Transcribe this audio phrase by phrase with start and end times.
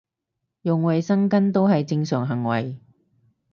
[0.63, 2.79] 用衞生巾都係正常行為